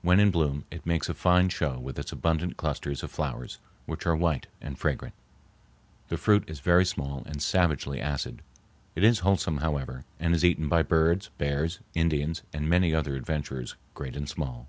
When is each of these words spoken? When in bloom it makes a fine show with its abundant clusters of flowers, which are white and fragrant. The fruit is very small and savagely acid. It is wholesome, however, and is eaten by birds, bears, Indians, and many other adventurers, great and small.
When 0.00 0.18
in 0.18 0.30
bloom 0.30 0.64
it 0.70 0.86
makes 0.86 1.10
a 1.10 1.14
fine 1.14 1.50
show 1.50 1.78
with 1.78 1.98
its 1.98 2.10
abundant 2.10 2.56
clusters 2.56 3.02
of 3.02 3.10
flowers, 3.10 3.58
which 3.84 4.06
are 4.06 4.16
white 4.16 4.46
and 4.62 4.78
fragrant. 4.78 5.12
The 6.08 6.16
fruit 6.16 6.44
is 6.48 6.60
very 6.60 6.86
small 6.86 7.22
and 7.26 7.42
savagely 7.42 8.00
acid. 8.00 8.40
It 8.94 9.04
is 9.04 9.18
wholesome, 9.18 9.58
however, 9.58 10.06
and 10.18 10.34
is 10.34 10.42
eaten 10.42 10.70
by 10.70 10.82
birds, 10.84 11.28
bears, 11.36 11.80
Indians, 11.94 12.40
and 12.54 12.66
many 12.66 12.94
other 12.94 13.14
adventurers, 13.14 13.74
great 13.92 14.16
and 14.16 14.26
small. 14.26 14.68